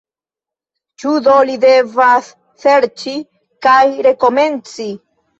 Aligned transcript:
Ĉu 1.01 1.09
do 1.25 1.33
li 1.49 1.57
devas 1.65 2.29
serĉi 2.63 3.13
kaj 3.67 3.83
rekomenci? 4.07 4.89